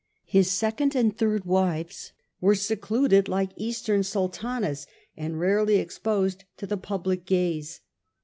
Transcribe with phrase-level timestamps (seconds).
[0.25, 6.75] His second and third wives were secluded like Eastern Sultanas, and rarely exposed to the
[6.75, 7.81] public gaze.